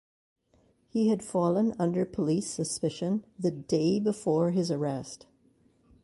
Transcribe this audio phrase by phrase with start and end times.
[0.89, 5.27] He had fallen under police suspicion the day before his arrest.